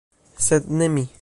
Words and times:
Sed 0.45 0.63
ne 0.81 0.87
mi. 0.95 1.05